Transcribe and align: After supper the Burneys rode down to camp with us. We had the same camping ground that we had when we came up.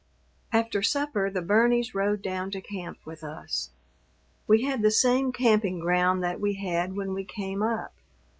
After 0.51 0.81
supper 0.81 1.29
the 1.29 1.43
Burneys 1.43 1.93
rode 1.93 2.23
down 2.23 2.49
to 2.53 2.59
camp 2.59 2.97
with 3.05 3.23
us. 3.23 3.69
We 4.47 4.63
had 4.63 4.81
the 4.81 4.89
same 4.89 5.31
camping 5.31 5.77
ground 5.77 6.23
that 6.23 6.39
we 6.41 6.55
had 6.55 6.95
when 6.95 7.13
we 7.13 7.23
came 7.23 7.61
up. 7.61 7.93